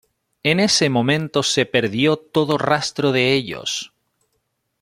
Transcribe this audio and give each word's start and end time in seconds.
En 0.41 0.59
ese 0.59 0.89
momento 0.89 1.43
se 1.43 1.67
perdió 1.67 2.17
todo 2.17 2.57
rastro 2.57 3.11
de 3.11 3.33
ellos. 3.33 3.93